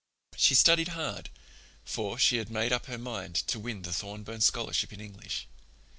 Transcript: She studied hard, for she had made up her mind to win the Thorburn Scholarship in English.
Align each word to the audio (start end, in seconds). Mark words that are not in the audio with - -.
She 0.35 0.55
studied 0.55 0.87
hard, 0.87 1.29
for 1.85 2.17
she 2.17 2.37
had 2.37 2.49
made 2.49 2.73
up 2.73 2.87
her 2.87 2.97
mind 2.97 3.35
to 3.35 3.59
win 3.59 3.83
the 3.83 3.93
Thorburn 3.93 4.41
Scholarship 4.41 4.91
in 4.91 4.99
English. 4.99 5.47